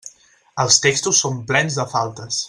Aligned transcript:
Els 0.63 0.77
textos 0.85 1.19
són 1.25 1.39
plens 1.51 1.77
de 1.81 1.87
faltes. 1.97 2.39